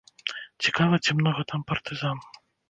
Цікава, 0.67 0.99
ці 1.03 1.17
многа 1.19 1.41
там 1.53 1.61
партызан? 1.73 2.17